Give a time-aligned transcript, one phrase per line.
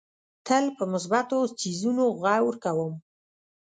[0.47, 2.93] تل په مثبتو څیزونو غور کوم.